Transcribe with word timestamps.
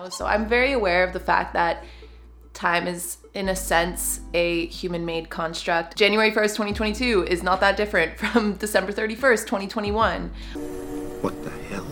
Know, 0.00 0.08
so 0.08 0.24
I'm 0.24 0.48
very 0.48 0.72
aware 0.72 1.04
of 1.04 1.12
the 1.12 1.20
fact 1.20 1.52
that 1.52 1.84
time 2.54 2.86
is, 2.86 3.18
in 3.34 3.50
a 3.50 3.56
sense, 3.56 4.20
a 4.32 4.64
human 4.68 5.04
made 5.04 5.28
construct. 5.28 5.94
January 5.94 6.30
1st, 6.30 6.56
2022 6.56 7.26
is 7.28 7.42
not 7.42 7.60
that 7.60 7.76
different 7.76 8.18
from 8.18 8.54
December 8.54 8.92
31st, 8.92 9.44
2021. 9.44 10.28
What 11.20 11.44
the 11.44 11.50
hell? 11.50 11.86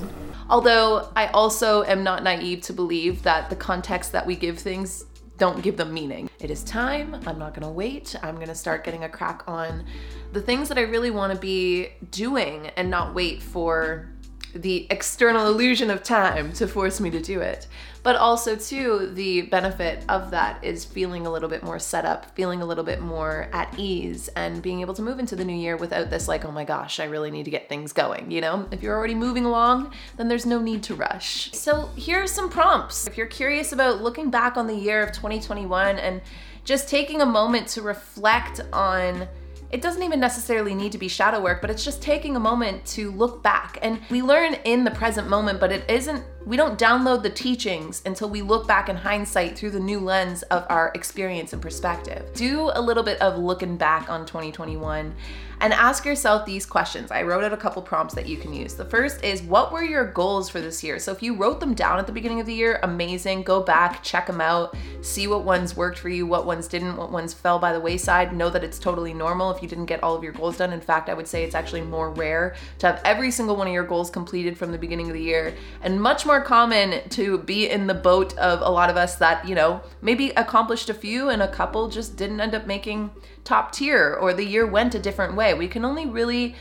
Although 0.48 1.12
I 1.16 1.26
also 1.28 1.82
am 1.82 2.02
not 2.02 2.22
naive 2.22 2.62
to 2.62 2.72
believe 2.72 3.24
that 3.24 3.50
the 3.50 3.56
context 3.56 4.12
that 4.12 4.26
we 4.26 4.36
give 4.36 4.58
things 4.58 5.04
don't 5.36 5.62
give 5.62 5.76
them 5.76 5.92
meaning. 5.92 6.30
It 6.40 6.50
is 6.50 6.64
time. 6.64 7.14
I'm 7.26 7.38
not 7.38 7.52
gonna 7.52 7.70
wait. 7.70 8.16
I'm 8.22 8.36
gonna 8.36 8.54
start 8.54 8.84
getting 8.84 9.04
a 9.04 9.08
crack 9.08 9.42
on 9.46 9.84
the 10.32 10.40
things 10.40 10.68
that 10.70 10.78
I 10.78 10.82
really 10.82 11.10
wanna 11.10 11.36
be 11.36 11.90
doing 12.10 12.68
and 12.68 12.88
not 12.88 13.14
wait 13.14 13.42
for 13.42 14.08
the 14.54 14.86
external 14.90 15.46
illusion 15.46 15.90
of 15.90 16.02
time 16.02 16.52
to 16.54 16.66
force 16.66 17.00
me 17.00 17.10
to 17.10 17.20
do 17.20 17.40
it. 17.40 17.66
But 18.02 18.16
also, 18.16 18.56
too, 18.56 19.10
the 19.12 19.42
benefit 19.42 20.04
of 20.08 20.30
that 20.30 20.64
is 20.64 20.84
feeling 20.84 21.26
a 21.26 21.32
little 21.32 21.48
bit 21.48 21.62
more 21.62 21.78
set 21.78 22.04
up, 22.04 22.34
feeling 22.34 22.62
a 22.62 22.64
little 22.64 22.84
bit 22.84 23.00
more 23.00 23.50
at 23.52 23.78
ease, 23.78 24.28
and 24.28 24.62
being 24.62 24.80
able 24.80 24.94
to 24.94 25.02
move 25.02 25.18
into 25.18 25.36
the 25.36 25.44
new 25.44 25.54
year 25.54 25.76
without 25.76 26.08
this, 26.08 26.28
like, 26.28 26.44
oh 26.44 26.52
my 26.52 26.64
gosh, 26.64 27.00
I 27.00 27.04
really 27.04 27.30
need 27.30 27.44
to 27.44 27.50
get 27.50 27.68
things 27.68 27.92
going. 27.92 28.30
You 28.30 28.40
know, 28.40 28.68
if 28.70 28.82
you're 28.82 28.96
already 28.96 29.14
moving 29.14 29.44
along, 29.44 29.92
then 30.16 30.28
there's 30.28 30.46
no 30.46 30.60
need 30.60 30.82
to 30.84 30.94
rush. 30.94 31.52
So, 31.52 31.86
here 31.96 32.22
are 32.22 32.26
some 32.26 32.48
prompts. 32.48 33.06
If 33.06 33.18
you're 33.18 33.26
curious 33.26 33.72
about 33.72 34.00
looking 34.00 34.30
back 34.30 34.56
on 34.56 34.68
the 34.68 34.76
year 34.76 35.02
of 35.02 35.12
2021 35.12 35.98
and 35.98 36.22
just 36.64 36.88
taking 36.88 37.20
a 37.20 37.26
moment 37.26 37.66
to 37.68 37.82
reflect 37.82 38.60
on 38.72 39.28
it 39.70 39.82
doesn't 39.82 40.02
even 40.02 40.18
necessarily 40.20 40.74
need 40.74 40.92
to 40.92 40.98
be 40.98 41.08
shadow 41.08 41.42
work, 41.42 41.60
but 41.60 41.70
it's 41.70 41.84
just 41.84 42.00
taking 42.00 42.36
a 42.36 42.40
moment 42.40 42.84
to 42.86 43.10
look 43.12 43.42
back. 43.42 43.78
And 43.82 44.00
we 44.10 44.22
learn 44.22 44.54
in 44.64 44.84
the 44.84 44.90
present 44.90 45.28
moment, 45.28 45.60
but 45.60 45.70
it 45.70 45.88
isn't, 45.90 46.24
we 46.48 46.56
don't 46.56 46.78
download 46.78 47.22
the 47.22 47.28
teachings 47.28 48.00
until 48.06 48.30
we 48.30 48.40
look 48.40 48.66
back 48.66 48.88
in 48.88 48.96
hindsight 48.96 49.58
through 49.58 49.68
the 49.68 49.78
new 49.78 50.00
lens 50.00 50.42
of 50.44 50.64
our 50.70 50.90
experience 50.94 51.52
and 51.52 51.60
perspective. 51.60 52.24
Do 52.32 52.70
a 52.72 52.80
little 52.80 53.02
bit 53.02 53.20
of 53.20 53.36
looking 53.38 53.76
back 53.76 54.08
on 54.08 54.24
2021 54.24 55.14
and 55.60 55.72
ask 55.72 56.04
yourself 56.04 56.46
these 56.46 56.64
questions. 56.64 57.10
I 57.10 57.22
wrote 57.22 57.44
out 57.44 57.52
a 57.52 57.56
couple 57.56 57.82
prompts 57.82 58.14
that 58.14 58.26
you 58.26 58.36
can 58.36 58.52
use. 58.52 58.74
The 58.74 58.84
first 58.84 59.24
is 59.24 59.42
what 59.42 59.72
were 59.72 59.82
your 59.82 60.04
goals 60.04 60.48
for 60.48 60.60
this 60.60 60.84
year? 60.84 60.98
So 60.98 61.12
if 61.12 61.22
you 61.22 61.34
wrote 61.34 61.60
them 61.60 61.74
down 61.74 61.98
at 61.98 62.06
the 62.06 62.12
beginning 62.12 62.40
of 62.40 62.46
the 62.46 62.54
year, 62.54 62.78
amazing. 62.82 63.42
Go 63.42 63.62
back, 63.62 64.02
check 64.02 64.26
them 64.26 64.40
out, 64.40 64.76
see 65.00 65.26
what 65.26 65.44
ones 65.44 65.76
worked 65.76 65.98
for 65.98 66.08
you, 66.08 66.26
what 66.26 66.46
ones 66.46 66.68
didn't, 66.68 66.96
what 66.96 67.10
ones 67.10 67.34
fell 67.34 67.58
by 67.58 67.72
the 67.72 67.80
wayside. 67.80 68.34
Know 68.34 68.50
that 68.50 68.64
it's 68.64 68.78
totally 68.78 69.12
normal 69.12 69.50
if 69.50 69.62
you 69.62 69.68
didn't 69.68 69.86
get 69.86 70.02
all 70.02 70.14
of 70.14 70.22
your 70.22 70.32
goals 70.32 70.58
done. 70.58 70.72
In 70.72 70.80
fact, 70.80 71.08
I 71.08 71.14
would 71.14 71.26
say 71.26 71.44
it's 71.44 71.54
actually 71.54 71.82
more 71.82 72.10
rare 72.10 72.54
to 72.78 72.86
have 72.86 73.02
every 73.04 73.30
single 73.30 73.56
one 73.56 73.66
of 73.66 73.72
your 73.72 73.84
goals 73.84 74.10
completed 74.10 74.56
from 74.56 74.70
the 74.70 74.78
beginning 74.78 75.08
of 75.08 75.14
the 75.14 75.22
year 75.22 75.54
and 75.82 76.00
much 76.00 76.24
more 76.24 76.37
common 76.40 77.08
to 77.10 77.38
be 77.38 77.68
in 77.68 77.86
the 77.86 77.94
boat 77.94 78.36
of 78.38 78.60
a 78.60 78.70
lot 78.70 78.90
of 78.90 78.96
us 78.96 79.16
that, 79.16 79.48
you 79.48 79.54
know, 79.54 79.80
maybe 80.02 80.30
accomplished 80.30 80.88
a 80.88 80.94
few 80.94 81.28
and 81.28 81.42
a 81.42 81.48
couple 81.48 81.88
just 81.88 82.16
didn't 82.16 82.40
end 82.40 82.54
up 82.54 82.66
making 82.66 83.10
top 83.44 83.72
tier 83.72 84.14
or 84.14 84.32
the 84.32 84.44
year 84.44 84.66
went 84.66 84.94
a 84.94 84.98
different 84.98 85.34
way. 85.34 85.54
We 85.54 85.68
can 85.68 85.84
only 85.84 86.06
really 86.06 86.54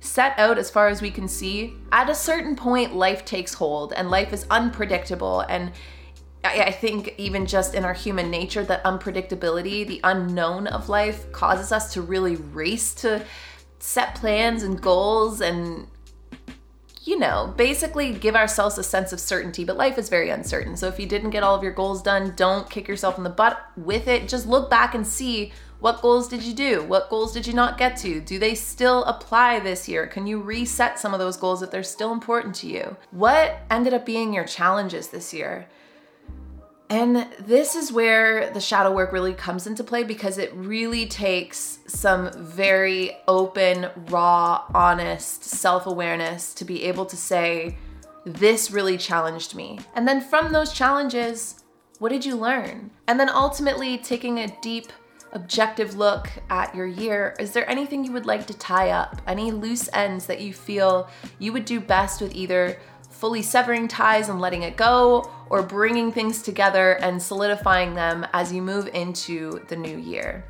set 0.00 0.38
out 0.38 0.58
as 0.58 0.70
far 0.70 0.88
as 0.88 1.00
we 1.00 1.10
can 1.10 1.28
see. 1.28 1.74
At 1.90 2.10
a 2.10 2.14
certain 2.14 2.56
point, 2.56 2.94
life 2.94 3.24
takes 3.24 3.54
hold 3.54 3.92
and 3.94 4.10
life 4.10 4.32
is 4.32 4.46
unpredictable. 4.50 5.40
And 5.40 5.72
I, 6.44 6.72
think 6.72 7.14
even 7.16 7.46
just 7.46 7.74
in 7.74 7.84
our 7.84 7.94
human 7.94 8.30
nature, 8.30 8.64
that 8.64 8.84
unpredictability, 8.84 9.86
the 9.86 10.00
unknown 10.04 10.66
of 10.66 10.90
life, 10.90 11.32
causes 11.32 11.72
us 11.72 11.94
to 11.94 12.02
really 12.02 12.36
race 12.36 12.92
to 12.96 13.24
set 13.78 14.14
plans 14.14 14.62
and 14.62 14.80
goals 14.80 15.40
and 15.40 15.86
you 17.04 17.18
know, 17.18 17.52
basically 17.56 18.12
give 18.12 18.34
ourselves 18.34 18.78
a 18.78 18.82
sense 18.82 19.12
of 19.12 19.20
certainty, 19.20 19.62
but 19.62 19.76
life 19.76 19.98
is 19.98 20.08
very 20.08 20.30
uncertain. 20.30 20.74
So 20.76 20.88
if 20.88 20.98
you 20.98 21.06
didn't 21.06 21.30
get 21.30 21.42
all 21.42 21.54
of 21.54 21.62
your 21.62 21.72
goals 21.72 22.02
done, 22.02 22.32
don't 22.34 22.70
kick 22.70 22.88
yourself 22.88 23.18
in 23.18 23.24
the 23.24 23.30
butt 23.30 23.60
with 23.76 24.08
it. 24.08 24.26
Just 24.26 24.46
look 24.46 24.70
back 24.70 24.94
and 24.94 25.06
see 25.06 25.52
what 25.80 26.00
goals 26.00 26.28
did 26.28 26.42
you 26.42 26.54
do? 26.54 26.82
What 26.82 27.10
goals 27.10 27.34
did 27.34 27.46
you 27.46 27.52
not 27.52 27.76
get 27.76 27.98
to? 27.98 28.18
Do 28.18 28.38
they 28.38 28.54
still 28.54 29.04
apply 29.04 29.60
this 29.60 29.86
year? 29.86 30.06
Can 30.06 30.26
you 30.26 30.40
reset 30.40 30.98
some 30.98 31.12
of 31.12 31.20
those 31.20 31.36
goals 31.36 31.60
if 31.60 31.70
they're 31.70 31.82
still 31.82 32.10
important 32.10 32.54
to 32.56 32.66
you? 32.66 32.96
What 33.10 33.58
ended 33.70 33.92
up 33.92 34.06
being 34.06 34.32
your 34.32 34.44
challenges 34.44 35.08
this 35.08 35.34
year? 35.34 35.68
And 36.94 37.26
this 37.40 37.74
is 37.74 37.90
where 37.90 38.50
the 38.50 38.60
shadow 38.60 38.94
work 38.94 39.10
really 39.10 39.34
comes 39.34 39.66
into 39.66 39.82
play 39.82 40.04
because 40.04 40.38
it 40.38 40.54
really 40.54 41.06
takes 41.06 41.80
some 41.88 42.30
very 42.36 43.16
open, 43.26 43.88
raw, 44.10 44.62
honest 44.72 45.42
self 45.42 45.88
awareness 45.88 46.54
to 46.54 46.64
be 46.64 46.84
able 46.84 47.04
to 47.06 47.16
say, 47.16 47.76
This 48.24 48.70
really 48.70 48.96
challenged 48.96 49.56
me. 49.56 49.80
And 49.96 50.06
then 50.06 50.20
from 50.20 50.52
those 50.52 50.72
challenges, 50.72 51.64
what 51.98 52.10
did 52.10 52.24
you 52.24 52.36
learn? 52.36 52.92
And 53.08 53.18
then 53.18 53.28
ultimately 53.28 53.98
taking 53.98 54.38
a 54.38 54.56
deep, 54.60 54.92
objective 55.32 55.96
look 55.96 56.28
at 56.48 56.72
your 56.76 56.86
year, 56.86 57.34
is 57.40 57.50
there 57.50 57.68
anything 57.68 58.04
you 58.04 58.12
would 58.12 58.24
like 58.24 58.46
to 58.46 58.54
tie 58.54 58.90
up? 58.90 59.20
Any 59.26 59.50
loose 59.50 59.88
ends 59.92 60.26
that 60.26 60.40
you 60.40 60.52
feel 60.52 61.08
you 61.40 61.52
would 61.52 61.64
do 61.64 61.80
best 61.80 62.20
with 62.20 62.36
either 62.36 62.78
fully 63.24 63.40
severing 63.40 63.88
ties 63.88 64.28
and 64.28 64.38
letting 64.38 64.64
it 64.64 64.76
go, 64.76 65.30
or 65.48 65.62
bringing 65.62 66.12
things 66.12 66.42
together 66.42 66.98
and 66.98 67.22
solidifying 67.22 67.94
them 67.94 68.26
as 68.34 68.52
you 68.52 68.60
move 68.60 68.86
into 68.92 69.64
the 69.68 69.76
new 69.76 69.96
year? 69.96 70.44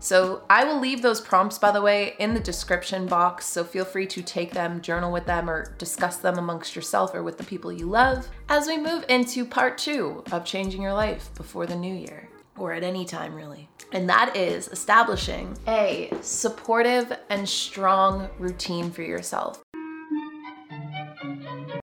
So, 0.00 0.42
I 0.50 0.64
will 0.64 0.78
leave 0.78 1.00
those 1.00 1.18
prompts, 1.18 1.56
by 1.56 1.70
the 1.70 1.80
way, 1.80 2.16
in 2.18 2.34
the 2.34 2.40
description 2.40 3.06
box. 3.06 3.46
So, 3.46 3.64
feel 3.64 3.86
free 3.86 4.06
to 4.08 4.20
take 4.20 4.52
them, 4.52 4.82
journal 4.82 5.10
with 5.10 5.24
them, 5.24 5.48
or 5.48 5.74
discuss 5.78 6.18
them 6.18 6.36
amongst 6.36 6.76
yourself 6.76 7.14
or 7.14 7.22
with 7.22 7.38
the 7.38 7.44
people 7.44 7.72
you 7.72 7.86
love 7.86 8.28
as 8.50 8.66
we 8.66 8.76
move 8.76 9.06
into 9.08 9.46
part 9.46 9.78
two 9.78 10.22
of 10.30 10.44
changing 10.44 10.82
your 10.82 10.92
life 10.92 11.30
before 11.36 11.64
the 11.64 11.74
new 11.74 11.94
year, 11.94 12.28
or 12.58 12.74
at 12.74 12.82
any 12.82 13.06
time, 13.06 13.34
really 13.34 13.66
and 13.92 14.08
that 14.08 14.36
is 14.36 14.68
establishing 14.68 15.56
a 15.66 16.12
supportive 16.20 17.12
and 17.28 17.48
strong 17.48 18.28
routine 18.38 18.90
for 18.90 19.02
yourself. 19.02 19.62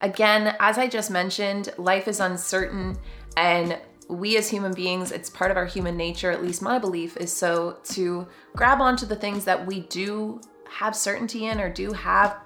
Again, 0.01 0.55
as 0.59 0.77
I 0.77 0.87
just 0.87 1.09
mentioned, 1.09 1.69
life 1.77 2.07
is 2.07 2.19
uncertain 2.19 2.97
and 3.35 3.79
we 4.09 4.37
as 4.37 4.49
human 4.49 4.73
beings, 4.73 5.11
it's 5.11 5.29
part 5.29 5.51
of 5.51 5.57
our 5.57 5.65
human 5.65 5.97
nature, 5.97 6.31
at 6.31 6.41
least 6.41 6.61
my 6.61 6.79
belief 6.79 7.17
is 7.17 7.31
so, 7.31 7.77
to 7.85 8.27
grab 8.55 8.79
onto 8.79 9.05
the 9.05 9.15
things 9.15 9.43
that 9.45 9.65
we 9.65 9.81
do 9.81 10.39
have 10.69 10.95
certainty 10.95 11.47
in 11.47 11.59
or 11.59 11.69
do 11.69 11.91
have 11.91 12.37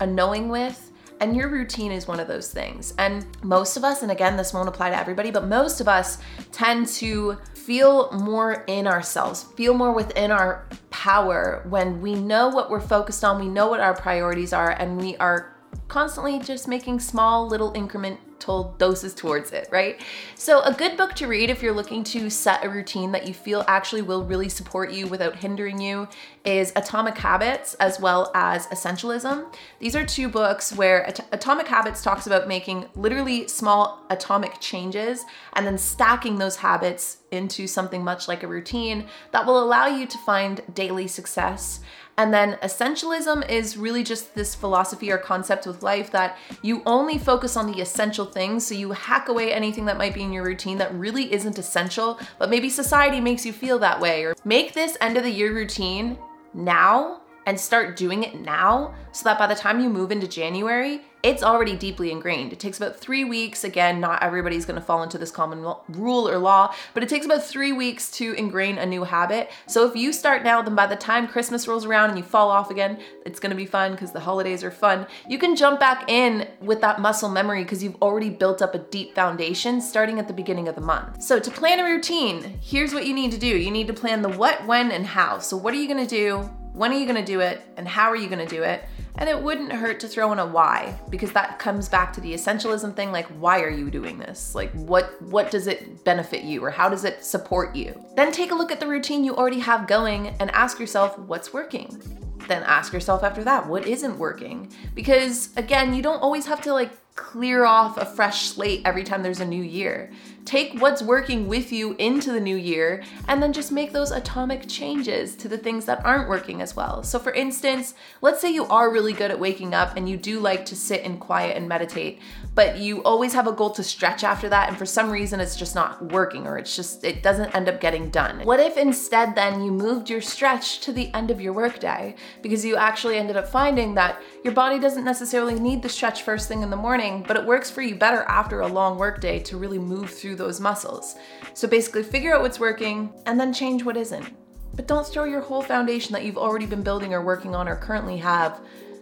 a 0.00 0.06
knowing 0.06 0.48
with. 0.48 0.92
And 1.20 1.36
your 1.36 1.48
routine 1.48 1.92
is 1.92 2.08
one 2.08 2.18
of 2.18 2.28
those 2.28 2.50
things. 2.50 2.94
And 2.96 3.26
most 3.42 3.76
of 3.76 3.84
us, 3.84 4.02
and 4.02 4.10
again, 4.10 4.38
this 4.38 4.54
won't 4.54 4.68
apply 4.68 4.88
to 4.90 4.96
everybody, 4.96 5.30
but 5.30 5.46
most 5.46 5.80
of 5.80 5.88
us 5.88 6.16
tend 6.50 6.86
to 6.88 7.36
feel 7.54 8.10
more 8.12 8.64
in 8.68 8.86
ourselves, 8.86 9.42
feel 9.42 9.74
more 9.74 9.92
within 9.92 10.30
our 10.30 10.66
power 10.88 11.66
when 11.68 12.00
we 12.00 12.14
know 12.14 12.48
what 12.48 12.70
we're 12.70 12.80
focused 12.80 13.22
on, 13.22 13.38
we 13.38 13.48
know 13.48 13.66
what 13.66 13.80
our 13.80 13.94
priorities 13.94 14.54
are, 14.54 14.70
and 14.70 14.98
we 14.98 15.14
are 15.18 15.54
constantly 15.90 16.38
just 16.38 16.68
making 16.68 17.00
small 17.00 17.46
little 17.46 17.72
incremental 17.72 18.78
doses 18.78 19.12
towards 19.12 19.52
it, 19.52 19.68
right? 19.70 20.00
So, 20.36 20.62
a 20.62 20.72
good 20.72 20.96
book 20.96 21.14
to 21.14 21.26
read 21.26 21.50
if 21.50 21.62
you're 21.62 21.74
looking 21.74 22.04
to 22.04 22.30
set 22.30 22.64
a 22.64 22.70
routine 22.70 23.12
that 23.12 23.26
you 23.26 23.34
feel 23.34 23.64
actually 23.66 24.02
will 24.02 24.24
really 24.24 24.48
support 24.48 24.92
you 24.92 25.08
without 25.08 25.36
hindering 25.36 25.80
you 25.80 26.08
is 26.44 26.72
Atomic 26.76 27.18
Habits 27.18 27.74
as 27.74 28.00
well 28.00 28.30
as 28.34 28.66
Essentialism. 28.68 29.52
These 29.80 29.94
are 29.94 30.06
two 30.06 30.28
books 30.28 30.72
where 30.72 31.06
At- 31.06 31.26
Atomic 31.32 31.66
Habits 31.66 32.02
talks 32.02 32.26
about 32.26 32.48
making 32.48 32.86
literally 32.94 33.46
small 33.48 34.06
atomic 34.08 34.60
changes 34.60 35.24
and 35.52 35.66
then 35.66 35.76
stacking 35.76 36.38
those 36.38 36.56
habits 36.56 37.18
into 37.30 37.66
something 37.66 38.02
much 38.02 38.26
like 38.26 38.42
a 38.42 38.48
routine 38.48 39.06
that 39.32 39.44
will 39.44 39.62
allow 39.62 39.86
you 39.86 40.06
to 40.06 40.18
find 40.18 40.62
daily 40.72 41.06
success 41.06 41.80
and 42.20 42.34
then 42.34 42.58
essentialism 42.62 43.48
is 43.48 43.78
really 43.78 44.04
just 44.04 44.34
this 44.34 44.54
philosophy 44.54 45.10
or 45.10 45.16
concept 45.16 45.66
with 45.66 45.82
life 45.82 46.10
that 46.10 46.36
you 46.60 46.82
only 46.84 47.16
focus 47.16 47.56
on 47.56 47.72
the 47.72 47.80
essential 47.80 48.26
things. 48.26 48.66
So 48.66 48.74
you 48.74 48.90
hack 48.92 49.30
away 49.30 49.54
anything 49.54 49.86
that 49.86 49.96
might 49.96 50.12
be 50.12 50.22
in 50.22 50.30
your 50.30 50.44
routine 50.44 50.76
that 50.76 50.94
really 50.94 51.32
isn't 51.32 51.58
essential, 51.58 52.20
but 52.38 52.50
maybe 52.50 52.68
society 52.68 53.22
makes 53.22 53.46
you 53.46 53.54
feel 53.54 53.78
that 53.78 53.98
way. 53.98 54.24
Or 54.24 54.34
make 54.44 54.74
this 54.74 54.98
end 55.00 55.16
of 55.16 55.22
the 55.22 55.30
year 55.30 55.54
routine 55.54 56.18
now 56.52 57.19
and 57.50 57.58
start 57.58 57.96
doing 57.96 58.22
it 58.22 58.40
now 58.40 58.94
so 59.10 59.24
that 59.24 59.36
by 59.36 59.44
the 59.44 59.56
time 59.56 59.80
you 59.80 59.90
move 59.90 60.12
into 60.12 60.28
January, 60.28 61.02
it's 61.24 61.42
already 61.42 61.74
deeply 61.74 62.12
ingrained. 62.12 62.52
It 62.52 62.60
takes 62.60 62.78
about 62.78 62.96
three 62.96 63.24
weeks. 63.24 63.64
Again, 63.64 63.98
not 63.98 64.22
everybody's 64.22 64.64
gonna 64.64 64.80
fall 64.80 65.02
into 65.02 65.18
this 65.18 65.32
common 65.32 65.64
rule 65.88 66.28
or 66.28 66.38
law, 66.38 66.72
but 66.94 67.02
it 67.02 67.08
takes 67.08 67.26
about 67.26 67.42
three 67.42 67.72
weeks 67.72 68.08
to 68.12 68.34
ingrain 68.34 68.78
a 68.78 68.86
new 68.86 69.02
habit. 69.02 69.50
So 69.66 69.84
if 69.84 69.96
you 69.96 70.12
start 70.12 70.44
now, 70.44 70.62
then 70.62 70.76
by 70.76 70.86
the 70.86 70.94
time 70.94 71.26
Christmas 71.26 71.66
rolls 71.66 71.84
around 71.84 72.10
and 72.10 72.18
you 72.18 72.24
fall 72.24 72.50
off 72.50 72.70
again, 72.70 73.00
it's 73.26 73.40
gonna 73.40 73.56
be 73.56 73.66
fun 73.66 73.90
because 73.90 74.12
the 74.12 74.20
holidays 74.20 74.62
are 74.62 74.70
fun. 74.70 75.08
You 75.28 75.36
can 75.36 75.56
jump 75.56 75.80
back 75.80 76.08
in 76.08 76.46
with 76.60 76.80
that 76.82 77.00
muscle 77.00 77.28
memory 77.28 77.64
because 77.64 77.82
you've 77.82 78.00
already 78.00 78.30
built 78.30 78.62
up 78.62 78.76
a 78.76 78.78
deep 78.78 79.16
foundation 79.16 79.80
starting 79.80 80.20
at 80.20 80.28
the 80.28 80.34
beginning 80.34 80.68
of 80.68 80.76
the 80.76 80.82
month. 80.82 81.20
So 81.20 81.40
to 81.40 81.50
plan 81.50 81.80
a 81.80 81.84
routine, 81.84 82.60
here's 82.62 82.94
what 82.94 83.08
you 83.08 83.12
need 83.12 83.32
to 83.32 83.38
do. 83.38 83.48
You 83.48 83.72
need 83.72 83.88
to 83.88 83.92
plan 83.92 84.22
the 84.22 84.28
what, 84.28 84.64
when, 84.68 84.92
and 84.92 85.04
how. 85.04 85.40
So 85.40 85.56
what 85.56 85.74
are 85.74 85.78
you 85.78 85.88
gonna 85.88 86.06
do? 86.06 86.48
When 86.72 86.92
are 86.92 86.98
you 86.98 87.06
gonna 87.06 87.24
do 87.24 87.40
it? 87.40 87.62
And 87.76 87.86
how 87.86 88.10
are 88.10 88.16
you 88.16 88.28
gonna 88.28 88.46
do 88.46 88.62
it? 88.62 88.84
And 89.16 89.28
it 89.28 89.42
wouldn't 89.42 89.72
hurt 89.72 90.00
to 90.00 90.08
throw 90.08 90.32
in 90.32 90.38
a 90.38 90.46
why 90.46 90.98
because 91.10 91.32
that 91.32 91.58
comes 91.58 91.88
back 91.88 92.12
to 92.14 92.20
the 92.20 92.32
essentialism 92.32 92.94
thing 92.94 93.12
like 93.12 93.26
why 93.38 93.60
are 93.60 93.70
you 93.70 93.90
doing 93.90 94.18
this? 94.18 94.54
Like 94.54 94.72
what 94.72 95.20
what 95.22 95.50
does 95.50 95.66
it 95.66 96.04
benefit 96.04 96.44
you 96.44 96.64
or 96.64 96.70
how 96.70 96.88
does 96.88 97.04
it 97.04 97.24
support 97.24 97.74
you? 97.74 98.00
Then 98.16 98.32
take 98.32 98.52
a 98.52 98.54
look 98.54 98.70
at 98.70 98.80
the 98.80 98.86
routine 98.86 99.24
you 99.24 99.34
already 99.34 99.58
have 99.60 99.86
going 99.86 100.28
and 100.40 100.50
ask 100.52 100.78
yourself 100.78 101.18
what's 101.18 101.52
working. 101.52 102.00
Then 102.48 102.62
ask 102.62 102.92
yourself 102.92 103.22
after 103.22 103.44
that 103.44 103.66
what 103.66 103.86
isn't 103.86 104.18
working 104.18 104.72
because 104.94 105.54
again, 105.56 105.92
you 105.94 106.02
don't 106.02 106.22
always 106.22 106.46
have 106.46 106.60
to 106.62 106.72
like 106.72 106.92
clear 107.16 107.64
off 107.64 107.98
a 107.98 108.06
fresh 108.06 108.48
slate 108.48 108.82
every 108.84 109.04
time 109.04 109.22
there's 109.22 109.40
a 109.40 109.44
new 109.44 109.62
year. 109.62 110.10
Take 110.50 110.80
what's 110.80 111.00
working 111.00 111.46
with 111.46 111.70
you 111.70 111.94
into 112.00 112.32
the 112.32 112.40
new 112.40 112.56
year 112.56 113.04
and 113.28 113.40
then 113.40 113.52
just 113.52 113.70
make 113.70 113.92
those 113.92 114.10
atomic 114.10 114.66
changes 114.66 115.36
to 115.36 115.46
the 115.46 115.56
things 115.56 115.84
that 115.84 116.04
aren't 116.04 116.28
working 116.28 116.60
as 116.60 116.74
well. 116.74 117.04
So, 117.04 117.20
for 117.20 117.32
instance, 117.32 117.94
let's 118.20 118.40
say 118.40 118.52
you 118.52 118.64
are 118.64 118.92
really 118.92 119.12
good 119.12 119.30
at 119.30 119.38
waking 119.38 119.74
up 119.74 119.96
and 119.96 120.08
you 120.08 120.16
do 120.16 120.40
like 120.40 120.66
to 120.66 120.74
sit 120.74 121.02
in 121.02 121.18
quiet 121.18 121.56
and 121.56 121.68
meditate, 121.68 122.18
but 122.56 122.78
you 122.78 123.00
always 123.04 123.32
have 123.32 123.46
a 123.46 123.52
goal 123.52 123.70
to 123.70 123.84
stretch 123.84 124.24
after 124.24 124.48
that, 124.48 124.68
and 124.68 124.76
for 124.76 124.86
some 124.86 125.08
reason 125.08 125.38
it's 125.38 125.54
just 125.54 125.76
not 125.76 126.10
working 126.10 126.48
or 126.48 126.58
it's 126.58 126.74
just, 126.74 127.04
it 127.04 127.22
doesn't 127.22 127.54
end 127.54 127.68
up 127.68 127.80
getting 127.80 128.10
done. 128.10 128.40
What 128.40 128.58
if 128.58 128.76
instead 128.76 129.36
then 129.36 129.62
you 129.62 129.70
moved 129.70 130.10
your 130.10 130.20
stretch 130.20 130.80
to 130.80 130.92
the 130.92 131.14
end 131.14 131.30
of 131.30 131.40
your 131.40 131.52
workday 131.52 132.16
because 132.42 132.64
you 132.64 132.74
actually 132.74 133.18
ended 133.18 133.36
up 133.36 133.46
finding 133.46 133.94
that 133.94 134.20
your 134.42 134.52
body 134.52 134.80
doesn't 134.80 135.04
necessarily 135.04 135.54
need 135.54 135.80
the 135.80 135.88
stretch 135.88 136.22
first 136.22 136.48
thing 136.48 136.62
in 136.62 136.70
the 136.70 136.76
morning, 136.76 137.24
but 137.28 137.36
it 137.36 137.46
works 137.46 137.70
for 137.70 137.82
you 137.82 137.94
better 137.94 138.22
after 138.22 138.62
a 138.62 138.66
long 138.66 138.98
workday 138.98 139.38
to 139.38 139.56
really 139.56 139.78
move 139.78 140.10
through 140.10 140.39
those 140.40 140.58
muscles. 140.58 141.16
So 141.54 141.68
basically, 141.68 142.02
figure 142.02 142.34
out 142.34 142.42
what's 142.42 142.58
working 142.58 143.12
and 143.26 143.38
then 143.38 143.52
change 143.52 143.84
what 143.84 143.96
isn't. 143.96 144.26
But 144.74 144.86
don't 144.86 145.06
throw 145.06 145.24
your 145.24 145.40
whole 145.40 145.62
foundation 145.62 146.12
that 146.14 146.24
you've 146.24 146.38
already 146.38 146.66
been 146.66 146.82
building 146.82 147.12
or 147.12 147.22
working 147.22 147.54
on 147.54 147.68
or 147.68 147.76
currently 147.76 148.16
have 148.18 148.60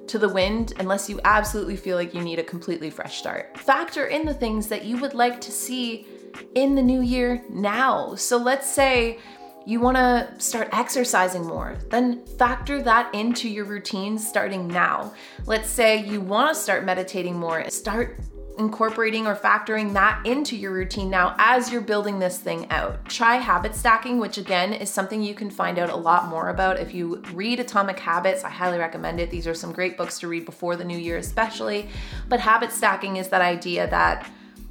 to 0.08 0.18
the 0.18 0.28
wind 0.28 0.72
unless 0.78 1.08
you 1.08 1.20
absolutely 1.24 1.76
feel 1.76 1.96
like 1.96 2.14
you 2.14 2.22
need 2.22 2.38
a 2.38 2.44
completely 2.44 2.90
fresh 2.90 3.18
start. 3.18 3.56
Factor 3.58 4.06
in 4.06 4.24
the 4.26 4.34
things 4.34 4.68
that 4.68 4.84
you 4.84 4.96
would 4.98 5.14
like 5.14 5.40
to 5.42 5.52
see 5.52 6.06
in 6.54 6.74
the 6.74 6.82
new 6.82 7.00
year 7.00 7.42
now. 7.50 8.14
So 8.14 8.36
let's 8.36 8.66
say 8.66 9.18
you 9.66 9.80
want 9.80 9.98
to 9.98 10.32
start 10.38 10.68
exercising 10.72 11.46
more, 11.46 11.76
then 11.90 12.24
factor 12.38 12.80
that 12.82 13.14
into 13.14 13.48
your 13.48 13.66
routine 13.66 14.18
starting 14.18 14.66
now. 14.66 15.12
Let's 15.44 15.68
say 15.68 16.02
you 16.02 16.22
want 16.22 16.54
to 16.54 16.60
start 16.60 16.84
meditating 16.84 17.36
more, 17.36 17.68
start 17.68 18.18
incorporating 18.58 19.26
or 19.26 19.36
factoring 19.36 19.92
that 19.92 20.24
into 20.26 20.56
your 20.56 20.72
routine 20.72 21.08
now 21.08 21.34
as 21.38 21.70
you're 21.70 21.80
building 21.80 22.18
this 22.18 22.38
thing 22.38 22.70
out. 22.70 23.04
Try 23.08 23.36
habit 23.36 23.74
stacking, 23.74 24.18
which 24.18 24.36
again 24.36 24.72
is 24.72 24.90
something 24.90 25.22
you 25.22 25.34
can 25.34 25.50
find 25.50 25.78
out 25.78 25.90
a 25.90 25.96
lot 25.96 26.28
more 26.28 26.48
about 26.48 26.80
if 26.80 26.92
you 26.92 27.22
read 27.32 27.60
Atomic 27.60 27.98
Habits. 27.98 28.44
I 28.44 28.50
highly 28.50 28.78
recommend 28.78 29.20
it. 29.20 29.30
These 29.30 29.46
are 29.46 29.54
some 29.54 29.72
great 29.72 29.96
books 29.96 30.18
to 30.20 30.28
read 30.28 30.44
before 30.44 30.76
the 30.76 30.84
new 30.84 30.98
year, 30.98 31.16
especially. 31.16 31.88
But 32.28 32.40
habit 32.40 32.72
stacking 32.72 33.16
is 33.16 33.28
that 33.28 33.42
idea 33.42 33.88
that 33.90 34.28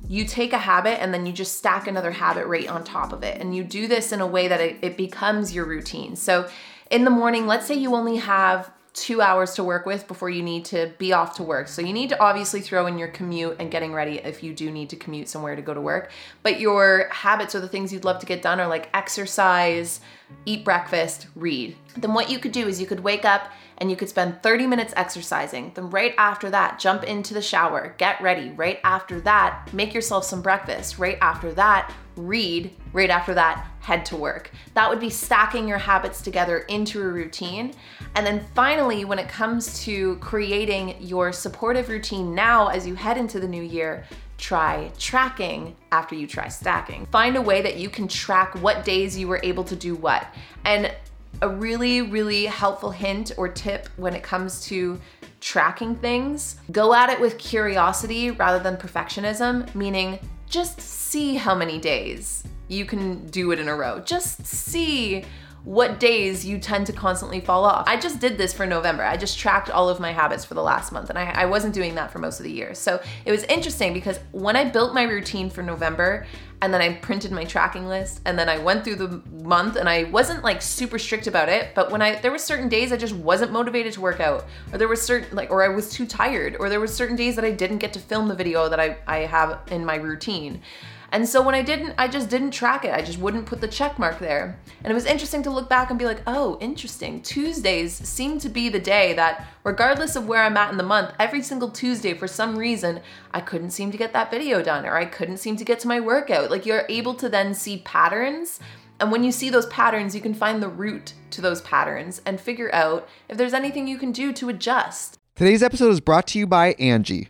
you 0.07 0.25
take 0.25 0.53
a 0.53 0.57
habit 0.57 1.01
and 1.01 1.13
then 1.13 1.25
you 1.25 1.33
just 1.33 1.57
stack 1.57 1.87
another 1.87 2.11
habit 2.11 2.45
right 2.47 2.67
on 2.67 2.83
top 2.83 3.13
of 3.13 3.23
it. 3.23 3.41
And 3.41 3.55
you 3.55 3.63
do 3.63 3.87
this 3.87 4.11
in 4.11 4.21
a 4.21 4.27
way 4.27 4.47
that 4.47 4.61
it, 4.61 4.77
it 4.81 4.97
becomes 4.97 5.53
your 5.53 5.65
routine. 5.65 6.15
So 6.15 6.49
in 6.89 7.03
the 7.03 7.09
morning, 7.09 7.47
let's 7.47 7.65
say 7.65 7.75
you 7.75 7.95
only 7.95 8.17
have 8.17 8.71
two 8.97 9.21
hours 9.21 9.53
to 9.53 9.63
work 9.63 9.85
with 9.85 10.07
before 10.07 10.29
you 10.29 10.41
need 10.41 10.65
to 10.65 10.91
be 10.97 11.13
off 11.13 11.35
to 11.35 11.43
work. 11.43 11.67
So 11.67 11.83
you 11.83 11.93
need 11.93 12.09
to 12.09 12.19
obviously 12.19 12.61
throw 12.61 12.87
in 12.87 12.97
your 12.97 13.09
commute 13.09 13.57
and 13.59 13.69
getting 13.69 13.93
ready 13.93 14.17
if 14.17 14.41
you 14.41 14.55
do 14.55 14.71
need 14.71 14.89
to 14.89 14.95
commute 14.95 15.29
somewhere 15.29 15.55
to 15.55 15.61
go 15.61 15.73
to 15.73 15.79
work. 15.79 16.09
But 16.41 16.59
your 16.59 17.07
habits 17.11 17.53
or 17.53 17.59
the 17.59 17.67
things 17.67 17.93
you'd 17.93 18.05
love 18.05 18.19
to 18.19 18.25
get 18.25 18.41
done 18.41 18.59
are 18.59 18.67
like 18.67 18.89
exercise, 18.95 20.01
eat 20.45 20.65
breakfast, 20.65 21.27
read. 21.35 21.75
Then 21.95 22.15
what 22.15 22.31
you 22.31 22.39
could 22.39 22.51
do 22.51 22.67
is 22.67 22.81
you 22.81 22.87
could 22.87 23.01
wake 23.01 23.23
up 23.23 23.51
and 23.77 23.91
you 23.91 23.95
could 23.95 24.09
spend 24.09 24.41
30 24.41 24.65
minutes 24.65 24.93
exercising. 24.97 25.71
Then 25.75 25.91
right 25.91 26.15
after 26.17 26.49
that, 26.49 26.79
jump 26.79 27.03
into 27.03 27.35
the 27.35 27.41
shower, 27.41 27.93
get 27.99 28.19
ready. 28.19 28.49
Right 28.49 28.79
after 28.83 29.21
that, 29.21 29.71
make 29.73 29.93
yourself 29.93 30.25
some 30.25 30.41
breakfast. 30.41 30.97
Right 30.97 31.19
after 31.21 31.53
that, 31.53 31.93
read. 32.17 32.71
Right 32.93 33.09
after 33.09 33.33
that, 33.33 33.67
head 33.79 34.05
to 34.07 34.15
work. 34.15 34.51
That 34.73 34.89
would 34.89 34.99
be 34.99 35.09
stacking 35.09 35.67
your 35.67 35.77
habits 35.77 36.21
together 36.21 36.59
into 36.59 37.01
a 37.01 37.07
routine. 37.07 37.73
And 38.15 38.25
then 38.25 38.45
finally, 38.55 39.05
when 39.05 39.19
it 39.19 39.29
comes 39.29 39.79
to 39.85 40.17
creating 40.17 40.95
your 40.99 41.31
supportive 41.31 41.89
routine 41.89 42.35
now 42.35 42.67
as 42.67 42.85
you 42.85 42.95
head 42.95 43.17
into 43.17 43.39
the 43.39 43.47
new 43.47 43.61
year, 43.61 44.05
try 44.37 44.91
tracking 44.99 45.75
after 45.91 46.15
you 46.15 46.27
try 46.27 46.47
stacking. 46.47 47.05
Find 47.07 47.35
a 47.35 47.41
way 47.41 47.61
that 47.61 47.77
you 47.77 47.89
can 47.89 48.07
track 48.07 48.53
what 48.61 48.85
days 48.85 49.17
you 49.17 49.27
were 49.27 49.39
able 49.43 49.63
to 49.63 49.75
do 49.75 49.95
what. 49.95 50.27
And 50.65 50.93
a 51.41 51.49
really, 51.49 52.01
really 52.01 52.45
helpful 52.45 52.89
hint 52.89 53.31
or 53.37 53.47
tip 53.47 53.87
when 53.97 54.15
it 54.15 54.23
comes 54.23 54.65
to 54.65 54.99
tracking 55.39 55.95
things 55.95 56.55
go 56.71 56.93
at 56.93 57.09
it 57.09 57.19
with 57.21 57.37
curiosity 57.37 58.31
rather 58.31 58.59
than 58.59 58.75
perfectionism, 58.75 59.73
meaning 59.75 60.19
just 60.49 60.79
see 60.81 61.35
how 61.35 61.53
many 61.53 61.79
days 61.79 62.43
you 62.67 62.85
can 62.85 63.25
do 63.27 63.51
it 63.51 63.59
in 63.59 63.67
a 63.67 63.75
row. 63.75 63.99
Just 63.99 64.45
see 64.45 65.23
what 65.67 65.99
days 65.99 66.45
you 66.45 66.57
tend 66.57 66.87
to 66.87 66.93
constantly 66.93 67.41
fall 67.41 67.65
off. 67.65 67.83
I 67.89 67.99
just 67.99 68.21
did 68.21 68.37
this 68.37 68.53
for 68.53 68.65
November. 68.65 69.03
I 69.03 69.17
just 69.17 69.37
tracked 69.37 69.69
all 69.69 69.89
of 69.89 69.99
my 69.99 70.13
habits 70.13 70.45
for 70.45 70.53
the 70.53 70.63
last 70.63 70.93
month, 70.93 71.09
and 71.09 71.19
I, 71.19 71.25
I, 71.41 71.45
wasn't 71.45 71.73
doing 71.73 71.95
that 71.95 72.09
for 72.09 72.19
most 72.19 72.39
of 72.39 72.45
the 72.45 72.51
year. 72.51 72.73
So 72.73 73.01
it 73.25 73.31
was 73.31 73.43
interesting 73.43 73.93
because 73.93 74.17
when 74.31 74.55
I 74.55 74.63
built 74.63 74.93
my 74.93 75.03
routine 75.03 75.49
for 75.49 75.61
November, 75.61 76.25
and 76.61 76.73
then 76.73 76.79
I 76.79 76.93
printed 76.93 77.33
my 77.33 77.43
tracking 77.43 77.85
list, 77.85 78.21
and 78.23 78.39
then 78.39 78.47
I 78.47 78.59
went 78.59 78.85
through 78.85 78.95
the 78.95 79.21
month, 79.43 79.75
and 79.75 79.89
I 79.89 80.05
wasn't 80.05 80.41
like 80.41 80.61
super 80.61 80.97
strict 80.97 81.27
about 81.27 81.49
it. 81.49 81.75
But 81.75 81.91
when 81.91 82.01
I 82.01 82.15
there 82.15 82.31
were 82.31 82.37
certain 82.37 82.69
days 82.69 82.93
I 82.93 82.97
just 82.97 83.13
wasn't 83.13 83.51
motivated 83.51 83.91
to 83.93 84.01
work 84.01 84.21
out, 84.21 84.45
or 84.71 84.77
there 84.77 84.87
was 84.87 85.01
certain 85.01 85.35
like, 85.35 85.51
or 85.51 85.63
I 85.63 85.67
was 85.67 85.91
too 85.91 86.05
tired, 86.05 86.55
or 86.61 86.69
there 86.69 86.79
were 86.79 86.87
certain 86.87 87.17
days 87.17 87.35
that 87.35 87.43
I 87.43 87.51
didn't 87.51 87.79
get 87.79 87.91
to 87.91 87.99
film 87.99 88.29
the 88.29 88.35
video 88.35 88.69
that 88.69 88.79
I 88.79 88.99
I 89.05 89.17
have 89.25 89.59
in 89.69 89.83
my 89.83 89.95
routine. 89.95 90.61
And 91.11 91.27
so 91.27 91.41
when 91.41 91.55
I 91.55 91.61
didn't, 91.61 91.95
I 91.97 92.07
just 92.07 92.29
didn't 92.29 92.51
track 92.51 92.83
it. 92.83 92.93
I 92.93 93.01
just 93.01 93.19
wouldn't 93.19 93.45
put 93.45 93.61
the 93.61 93.67
check 93.67 93.97
mark 93.97 94.19
there. 94.19 94.59
And 94.83 94.91
it 94.91 94.93
was 94.93 95.05
interesting 95.05 95.41
to 95.43 95.49
look 95.49 95.69
back 95.69 95.89
and 95.89 95.97
be 95.97 96.05
like, 96.05 96.21
oh, 96.27 96.57
interesting. 96.59 97.21
Tuesdays 97.21 97.93
seem 97.93 98.39
to 98.39 98.49
be 98.49 98.69
the 98.69 98.79
day 98.79 99.13
that, 99.13 99.47
regardless 99.63 100.15
of 100.15 100.27
where 100.27 100.43
I'm 100.43 100.57
at 100.57 100.71
in 100.71 100.77
the 100.77 100.83
month, 100.83 101.13
every 101.19 101.41
single 101.41 101.69
Tuesday, 101.69 102.13
for 102.13 102.27
some 102.27 102.57
reason, 102.57 103.01
I 103.31 103.39
couldn't 103.39 103.71
seem 103.71 103.91
to 103.91 103.97
get 103.97 104.13
that 104.13 104.31
video 104.31 104.61
done 104.61 104.85
or 104.85 104.95
I 104.95 105.05
couldn't 105.05 105.37
seem 105.37 105.55
to 105.57 105.65
get 105.65 105.79
to 105.81 105.87
my 105.87 105.99
workout. 105.99 106.51
Like 106.51 106.65
you're 106.65 106.85
able 106.89 107.13
to 107.15 107.29
then 107.29 107.53
see 107.53 107.77
patterns. 107.79 108.59
And 108.99 109.11
when 109.11 109.23
you 109.23 109.31
see 109.31 109.49
those 109.49 109.67
patterns, 109.67 110.13
you 110.13 110.21
can 110.21 110.33
find 110.33 110.61
the 110.61 110.69
root 110.69 111.13
to 111.31 111.41
those 111.41 111.61
patterns 111.61 112.21
and 112.25 112.41
figure 112.41 112.73
out 112.73 113.07
if 113.29 113.37
there's 113.37 113.53
anything 113.53 113.87
you 113.87 113.97
can 113.97 114.11
do 114.11 114.33
to 114.33 114.49
adjust. 114.49 115.17
Today's 115.35 115.61
episode 115.61 115.91
is 115.91 116.01
brought 116.01 116.27
to 116.27 116.39
you 116.39 116.47
by 116.47 116.73
Angie. 116.79 117.29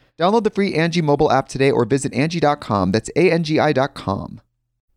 Download 0.19 0.43
the 0.43 0.51
free 0.51 0.75
Angie 0.75 1.01
mobile 1.01 1.31
app 1.31 1.47
today 1.49 1.71
or 1.71 1.85
visit 1.85 2.13
Angie.com. 2.13 2.91
That's 2.91 3.09
A-N-G-I 3.15 3.73
dot. 3.73 3.99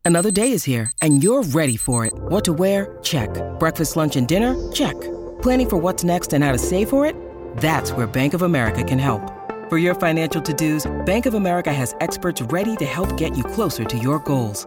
Another 0.04 0.30
day 0.30 0.52
is 0.52 0.64
here, 0.64 0.92
and 1.00 1.23
you're 1.23 1.42
ready 1.42 1.78
for 1.78 2.04
it. 2.04 2.12
What 2.14 2.44
to 2.44 2.52
wear? 2.52 2.99
Check. 3.02 3.30
Breakfast, 3.59 3.97
lunch, 3.97 4.16
and 4.16 4.28
dinner? 4.28 4.71
Check. 4.71 5.00
Planning 5.40 5.71
for 5.71 5.76
what's 5.78 6.04
next 6.04 6.35
and 6.35 6.44
how 6.44 6.52
to 6.52 6.59
save 6.59 6.90
for 6.90 7.06
it? 7.06 7.16
That's 7.56 7.90
where 7.92 8.06
Bank 8.06 8.35
of 8.35 8.42
America 8.42 8.85
can 8.85 8.99
help. 8.99 9.23
For 9.71 9.78
your 9.78 9.94
financial 9.94 10.42
to-dos, 10.42 10.85
Bank 11.06 11.25
of 11.25 11.33
America 11.33 11.73
has 11.73 11.94
experts 12.00 12.42
ready 12.42 12.76
to 12.76 12.85
help 12.85 13.16
get 13.16 13.35
you 13.35 13.44
closer 13.44 13.85
to 13.85 13.97
your 13.97 14.18
goals. 14.18 14.66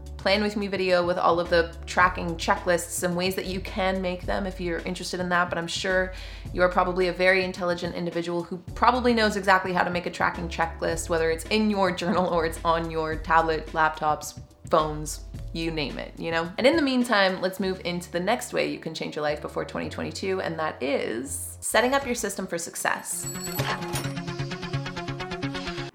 plan 0.21 0.43
with 0.43 0.55
me 0.55 0.67
video 0.67 1.03
with 1.03 1.17
all 1.17 1.39
of 1.39 1.49
the 1.49 1.75
tracking 1.87 2.35
checklists 2.35 3.01
and 3.01 3.17
ways 3.17 3.33
that 3.33 3.47
you 3.47 3.59
can 3.59 4.03
make 4.03 4.21
them 4.21 4.45
if 4.45 4.61
you're 4.61 4.79
interested 4.79 5.19
in 5.19 5.29
that. 5.29 5.49
But 5.49 5.57
I'm 5.57 5.65
sure 5.65 6.13
you 6.53 6.61
are 6.61 6.69
probably 6.69 7.07
a 7.07 7.13
very 7.13 7.43
intelligent 7.43 7.95
individual 7.95 8.43
who 8.43 8.57
probably 8.75 9.15
knows 9.15 9.35
exactly 9.35 9.73
how 9.73 9.83
to 9.83 9.89
make 9.89 10.05
a 10.05 10.11
tracking 10.11 10.47
checklist, 10.47 11.09
whether 11.09 11.31
it's 11.31 11.45
in 11.45 11.71
your 11.71 11.91
journal 11.91 12.27
or 12.27 12.45
it's 12.45 12.59
on 12.63 12.91
your 12.91 13.15
tablet, 13.15 13.65
laptops, 13.73 14.39
phones, 14.69 15.21
you 15.53 15.71
name 15.71 15.97
it, 15.97 16.13
you 16.17 16.29
know? 16.29 16.47
And 16.59 16.67
in 16.67 16.75
the 16.75 16.83
meantime, 16.83 17.41
let's 17.41 17.59
move 17.59 17.81
into 17.83 18.11
the 18.11 18.19
next 18.19 18.53
way 18.53 18.71
you 18.71 18.77
can 18.77 18.93
change 18.93 19.15
your 19.15 19.23
life 19.23 19.41
before 19.41 19.65
2022, 19.65 20.39
and 20.41 20.57
that 20.59 20.81
is 20.83 21.57
setting 21.61 21.95
up 21.95 22.05
your 22.05 22.15
system 22.15 22.45
for 22.45 22.59
success. 22.59 23.27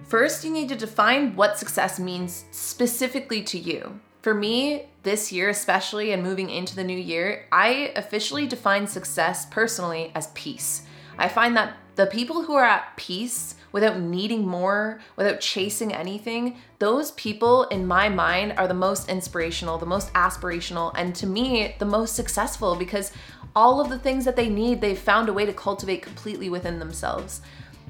First, 0.09 0.45
you 0.45 0.51
need 0.51 0.69
to 0.69 0.77
define 0.77 1.35
what 1.37 1.59
success 1.59 2.01
means 2.01 2.45
specifically 2.51 3.43
to 3.45 3.59
you. 3.59 4.01
For 4.27 4.35
me, 4.35 4.87
this 5.05 5.31
year 5.31 5.51
especially, 5.51 6.11
and 6.11 6.21
moving 6.21 6.51
into 6.51 6.75
the 6.75 6.83
new 6.83 6.99
year, 6.99 7.47
I 7.53 7.93
officially 7.95 8.49
define 8.49 8.89
success 8.89 9.47
personally 9.47 10.11
as 10.17 10.33
peace. 10.35 10.83
I 11.17 11.29
find 11.29 11.57
that 11.57 11.77
the 11.95 12.07
people 12.07 12.43
who 12.43 12.55
are 12.55 12.65
at 12.65 12.97
peace 12.97 13.55
without 13.71 14.01
needing 14.01 14.45
more, 14.45 14.99
without 15.15 15.39
chasing 15.39 15.95
anything, 15.95 16.57
those 16.81 17.13
people 17.13 17.69
in 17.69 17.87
my 17.87 18.09
mind 18.09 18.55
are 18.57 18.67
the 18.67 18.75
most 18.75 19.09
inspirational, 19.09 19.79
the 19.79 19.87
most 19.87 20.13
aspirational, 20.15 20.93
and 20.97 21.15
to 21.15 21.27
me, 21.29 21.77
the 21.79 21.85
most 21.85 22.17
successful 22.17 22.75
because 22.75 23.13
all 23.55 23.81
of 23.81 23.91
the 23.91 23.99
things 24.01 24.25
that 24.25 24.35
they 24.35 24.49
need, 24.49 24.81
they've 24.81 24.99
found 24.99 25.29
a 25.29 25.33
way 25.33 25.47
to 25.47 25.53
cultivate 25.53 26.03
completely 26.03 26.51
within 26.51 26.81
themselves. 26.81 27.43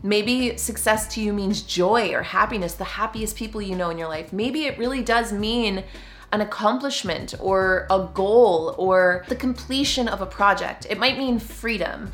Maybe 0.02 0.58
success 0.58 1.08
to 1.14 1.22
you 1.22 1.32
means 1.32 1.62
joy 1.62 2.12
or 2.12 2.22
happiness, 2.22 2.74
the 2.74 2.84
happiest 2.84 3.36
people 3.36 3.62
you 3.62 3.74
know 3.74 3.88
in 3.88 3.96
your 3.96 4.08
life. 4.08 4.34
Maybe 4.34 4.66
it 4.66 4.76
really 4.76 5.02
does 5.02 5.32
mean 5.32 5.82
an 6.32 6.40
accomplishment 6.40 7.34
or 7.40 7.86
a 7.90 8.08
goal 8.14 8.74
or 8.78 9.24
the 9.28 9.36
completion 9.36 10.08
of 10.08 10.20
a 10.20 10.26
project. 10.26 10.86
It 10.90 10.98
might 10.98 11.18
mean 11.18 11.38
freedom. 11.38 12.12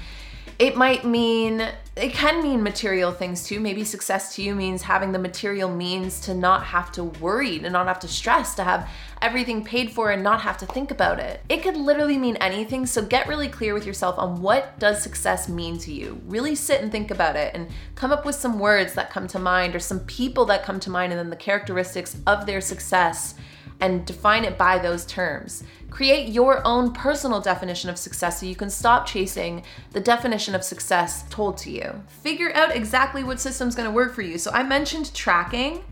It 0.59 0.77
might 0.77 1.05
mean, 1.05 1.67
it 1.97 2.13
can 2.13 2.41
mean 2.43 2.63
material 2.63 3.11
things 3.11 3.43
too. 3.43 3.59
Maybe 3.59 3.85
success 3.85 4.37
to 4.37 4.43
you 4.43 4.55
means 4.55 4.83
having 4.83 5.11
the 5.11 5.19
material 5.19 5.69
means 5.69 6.21
to 6.21 6.35
not 6.35 6.63
have 6.65 6.93
to 6.93 7.03
worry, 7.03 7.59
to 7.59 7.71
not 7.71 7.89
have 7.89 7.99
to 8.01 8.07
stress, 8.07 8.55
to 8.57 8.65
have 8.65 8.89
everything 9.21 9.65
paid 9.65 9.91
for 9.91 10.11
and 10.11 10.23
not 10.23 10.43
have 10.43 10.59
to 10.59 10.67
think 10.67 10.91
about 10.91 11.19
it. 11.19 11.41
It 11.49 11.63
could 11.63 11.77
literally 11.77 12.19
mean 12.19 12.37
anything, 12.37 12.87
so 12.87 13.03
get 13.03 13.27
really 13.27 13.49
clear 13.49 13.75
with 13.75 13.87
yourself 13.87 14.17
on 14.19 14.41
what 14.41 14.79
does 14.79 15.03
success 15.03 15.49
mean 15.49 15.79
to 15.79 15.93
you. 15.93 16.21
Really 16.27 16.55
sit 16.55 16.81
and 16.81 16.93
think 16.93 17.11
about 17.11 17.35
it 17.35 17.55
and 17.55 17.69
come 17.97 18.13
up 18.13 18.25
with 18.25 18.37
some 18.37 18.61
words 18.61 18.93
that 18.93 19.11
come 19.11 19.27
to 19.29 19.39
mind 19.41 19.75
or 19.75 19.81
some 19.81 20.01
people 20.01 20.45
that 20.45 20.63
come 20.63 20.79
to 20.81 20.91
mind 20.91 21.13
and 21.13 21.19
then 21.19 21.31
the 21.31 21.37
characteristics 21.37 22.17
of 22.27 22.47
their 22.47 22.61
success 22.61 23.35
and 23.83 24.07
define 24.07 24.45
it 24.45 24.57
by 24.57 24.79
those 24.79 25.05
terms. 25.05 25.65
Create 25.91 26.29
your 26.29 26.65
own 26.65 26.93
personal 26.93 27.41
definition 27.41 27.91
of 27.91 27.99
success 27.99 28.39
so 28.39 28.47
you 28.47 28.55
can 28.55 28.71
stop 28.71 29.05
chasing 29.05 29.63
the 29.91 30.01
definition 30.01 30.55
of 30.55 30.63
success 30.63 31.25
told 31.29 31.59
to 31.59 31.71
you. 31.71 32.03
Figure 32.07 32.55
out 32.55 32.75
exactly 32.75 33.25
what 33.25 33.41
system's 33.41 33.75
gonna 33.75 33.91
work 33.91 34.15
for 34.15 34.23
you. 34.23 34.39
So 34.39 34.53
I 34.53 34.63
mentioned 34.63 35.13
tracking, 35.13 35.85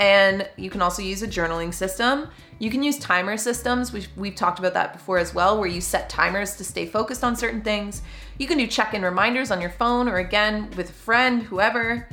and 0.00 0.48
you 0.56 0.70
can 0.70 0.80
also 0.80 1.02
use 1.02 1.22
a 1.22 1.28
journaling 1.28 1.72
system. 1.72 2.28
You 2.58 2.70
can 2.70 2.82
use 2.82 2.98
timer 2.98 3.36
systems. 3.36 3.92
We've, 3.92 4.08
we've 4.16 4.34
talked 4.34 4.58
about 4.58 4.72
that 4.74 4.94
before 4.94 5.18
as 5.18 5.34
well, 5.34 5.58
where 5.58 5.68
you 5.68 5.82
set 5.82 6.08
timers 6.08 6.56
to 6.56 6.64
stay 6.64 6.86
focused 6.86 7.22
on 7.22 7.36
certain 7.36 7.60
things. 7.60 8.00
You 8.38 8.46
can 8.46 8.56
do 8.56 8.66
check 8.66 8.94
in 8.94 9.02
reminders 9.02 9.50
on 9.50 9.60
your 9.60 9.70
phone 9.70 10.08
or 10.08 10.16
again 10.16 10.70
with 10.76 10.90
a 10.90 10.94
friend, 10.94 11.42
whoever 11.42 12.08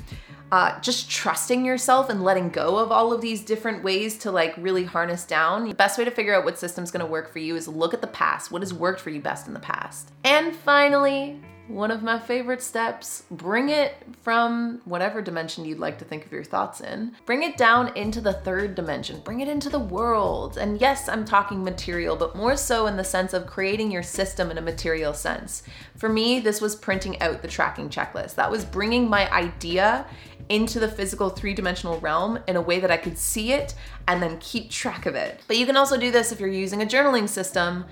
uh, 0.51 0.79
just 0.81 1.09
trusting 1.09 1.65
yourself 1.65 2.09
and 2.09 2.23
letting 2.23 2.49
go 2.49 2.77
of 2.77 2.91
all 2.91 3.11
of 3.11 3.21
these 3.21 3.43
different 3.43 3.83
ways 3.83 4.17
to 4.17 4.31
like 4.31 4.55
really 4.57 4.83
harness 4.83 5.25
down. 5.25 5.67
The 5.67 5.73
best 5.73 5.97
way 5.97 6.05
to 6.05 6.11
figure 6.11 6.33
out 6.33 6.45
what 6.45 6.57
system's 6.57 6.91
gonna 6.91 7.05
work 7.05 7.31
for 7.31 7.39
you 7.39 7.55
is 7.55 7.67
look 7.67 7.93
at 7.93 8.01
the 8.01 8.07
past. 8.07 8.51
What 8.51 8.61
has 8.61 8.73
worked 8.73 9.01
for 9.01 9.09
you 9.09 9.21
best 9.21 9.47
in 9.47 9.53
the 9.53 9.59
past? 9.59 10.11
And 10.23 10.55
finally, 10.55 11.41
one 11.67 11.91
of 11.91 12.03
my 12.03 12.19
favorite 12.19 12.61
steps. 12.61 13.23
Bring 13.29 13.69
it 13.69 13.95
from 14.21 14.81
whatever 14.85 15.21
dimension 15.21 15.65
you'd 15.65 15.79
like 15.79 15.99
to 15.99 16.05
think 16.05 16.25
of 16.25 16.31
your 16.31 16.43
thoughts 16.43 16.81
in. 16.81 17.15
Bring 17.25 17.43
it 17.43 17.57
down 17.57 17.95
into 17.95 18.21
the 18.21 18.33
third 18.33 18.75
dimension. 18.75 19.21
Bring 19.21 19.41
it 19.41 19.47
into 19.47 19.69
the 19.69 19.79
world. 19.79 20.57
And 20.57 20.79
yes, 20.79 21.09
I'm 21.09 21.25
talking 21.25 21.63
material, 21.63 22.15
but 22.15 22.35
more 22.35 22.57
so 22.57 22.87
in 22.87 22.97
the 22.97 23.03
sense 23.03 23.33
of 23.33 23.47
creating 23.47 23.91
your 23.91 24.03
system 24.03 24.51
in 24.51 24.57
a 24.57 24.61
material 24.61 25.13
sense. 25.13 25.63
For 25.95 26.09
me, 26.09 26.39
this 26.39 26.61
was 26.61 26.75
printing 26.75 27.21
out 27.21 27.41
the 27.41 27.47
tracking 27.47 27.89
checklist. 27.89 28.35
That 28.35 28.51
was 28.51 28.65
bringing 28.65 29.09
my 29.09 29.31
idea 29.31 30.05
into 30.49 30.79
the 30.79 30.87
physical 30.87 31.29
three 31.29 31.53
dimensional 31.53 31.99
realm 31.99 32.39
in 32.47 32.55
a 32.55 32.61
way 32.61 32.79
that 32.79 32.91
I 32.91 32.97
could 32.97 33.17
see 33.17 33.51
it 33.51 33.75
and 34.07 34.21
then 34.21 34.37
keep 34.39 34.69
track 34.69 35.05
of 35.05 35.15
it. 35.15 35.41
But 35.47 35.57
you 35.57 35.65
can 35.65 35.75
also 35.75 35.97
do 35.97 36.11
this 36.11 36.31
if 36.31 36.39
you're 36.39 36.49
using 36.49 36.81
a 36.81 36.85
journaling 36.85 37.27
system 37.27 37.85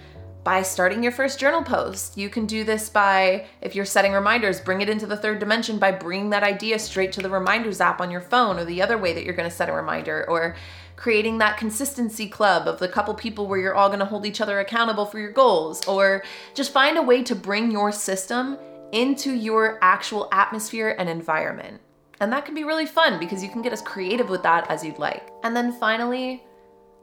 by 0.46 0.62
starting 0.62 1.02
your 1.02 1.12
first 1.12 1.40
journal 1.40 1.64
post. 1.64 2.16
You 2.16 2.30
can 2.30 2.46
do 2.46 2.64
this 2.64 2.88
by, 2.88 3.48
if 3.62 3.74
you're 3.74 3.84
setting 3.84 4.14
reminders, 4.14 4.62
bring 4.62 4.80
it 4.80 4.88
into 4.88 5.08
the 5.08 5.18
third 5.18 5.40
dimension 5.40 5.80
by 5.80 5.92
bringing 5.92 6.30
that 6.30 6.44
idea 6.44 6.78
straight 6.78 7.12
to 7.14 7.22
the 7.22 7.32
reminders 7.32 7.82
app 7.82 8.00
on 8.00 8.12
your 8.12 8.22
phone 8.22 8.60
or 8.60 8.64
the 8.64 8.80
other 8.80 8.96
way 8.96 9.12
that 9.12 9.26
you're 9.26 9.34
gonna 9.34 9.50
set 9.50 9.70
a 9.70 9.74
reminder 9.74 10.24
or 10.30 10.56
creating 10.98 11.40
that 11.40 11.58
consistency 11.58 12.30
club 12.30 12.68
of 12.68 12.78
the 12.78 12.88
couple 12.88 13.14
people 13.16 13.48
where 13.48 13.60
you're 13.60 13.74
all 13.74 13.90
gonna 13.90 14.06
hold 14.06 14.24
each 14.24 14.40
other 14.40 14.60
accountable 14.60 15.08
for 15.08 15.18
your 15.18 15.32
goals 15.32 15.86
or 15.88 16.24
just 16.54 16.72
find 16.72 16.96
a 16.96 17.02
way 17.02 17.24
to 17.24 17.36
bring 17.36 17.72
your 17.72 17.92
system 17.92 18.56
into 18.92 19.34
your 19.34 19.80
actual 19.82 20.30
atmosphere 20.32 20.96
and 21.00 21.10
environment. 21.10 21.82
And 22.20 22.32
that 22.32 22.46
can 22.46 22.54
be 22.54 22.64
really 22.64 22.86
fun 22.86 23.20
because 23.20 23.44
you 23.44 23.50
can 23.50 23.64
get 23.64 23.74
as 23.74 23.82
creative 23.82 24.30
with 24.30 24.44
that 24.44 24.70
as 24.70 24.86
you'd 24.86 25.00
like. 25.00 25.28
And 25.44 25.56
then 25.56 25.74
finally, 25.74 26.45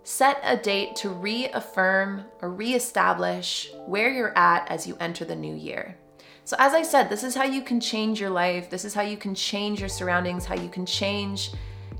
Set 0.04 0.40
a 0.42 0.56
date 0.56 0.96
to 0.96 1.10
reaffirm 1.10 2.24
or 2.40 2.50
reestablish 2.50 3.70
where 3.86 4.10
you're 4.10 4.36
at 4.36 4.68
as 4.68 4.86
you 4.86 4.96
enter 4.98 5.24
the 5.24 5.36
new 5.36 5.54
year. 5.54 5.96
So, 6.44 6.56
as 6.58 6.74
I 6.74 6.82
said, 6.82 7.08
this 7.08 7.22
is 7.22 7.36
how 7.36 7.44
you 7.44 7.62
can 7.62 7.78
change 7.78 8.20
your 8.20 8.30
life. 8.30 8.68
This 8.68 8.84
is 8.84 8.94
how 8.94 9.02
you 9.02 9.16
can 9.16 9.32
change 9.32 9.78
your 9.78 9.88
surroundings, 9.88 10.44
how 10.44 10.56
you 10.56 10.68
can 10.68 10.84
change 10.84 11.52